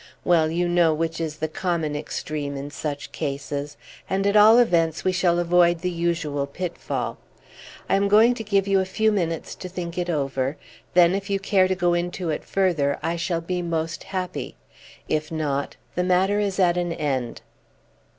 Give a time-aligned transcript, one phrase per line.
[0.25, 3.77] Well, you know which is the common extreme in such cases;
[4.09, 7.19] and at all events we shall avoid the usual pitfall.
[7.87, 10.57] I am going to give you a few minutes to think it over;
[10.95, 14.55] then, if you care to go into it further, I shall be most happy;
[15.07, 17.43] if not, the matter is at an end."